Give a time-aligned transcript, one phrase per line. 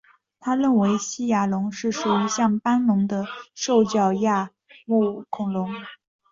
[0.39, 4.49] 他认为新牙龙是属于像斑龙的兽脚亚
[4.87, 5.71] 目恐龙。